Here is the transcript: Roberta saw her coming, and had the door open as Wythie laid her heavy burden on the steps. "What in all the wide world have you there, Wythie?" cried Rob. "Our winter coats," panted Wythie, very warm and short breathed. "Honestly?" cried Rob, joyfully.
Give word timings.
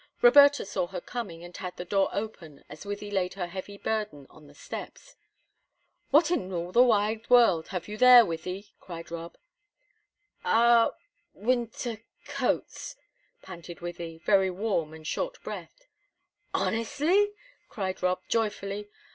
Roberta 0.23 0.65
saw 0.65 0.87
her 0.87 0.99
coming, 0.99 1.43
and 1.43 1.55
had 1.57 1.77
the 1.77 1.85
door 1.85 2.09
open 2.11 2.65
as 2.69 2.85
Wythie 2.85 3.11
laid 3.13 3.35
her 3.35 3.45
heavy 3.45 3.77
burden 3.77 4.25
on 4.31 4.47
the 4.47 4.55
steps. 4.55 5.15
"What 6.09 6.31
in 6.31 6.51
all 6.51 6.71
the 6.71 6.81
wide 6.81 7.29
world 7.29 7.67
have 7.67 7.87
you 7.87 7.97
there, 7.97 8.25
Wythie?" 8.25 8.71
cried 8.79 9.11
Rob. 9.11 9.37
"Our 10.43 10.95
winter 11.35 12.01
coats," 12.25 12.95
panted 13.43 13.77
Wythie, 13.81 14.17
very 14.23 14.49
warm 14.49 14.91
and 14.95 15.05
short 15.05 15.37
breathed. 15.43 15.85
"Honestly?" 16.51 17.33
cried 17.69 18.01
Rob, 18.01 18.21
joyfully. 18.27 18.89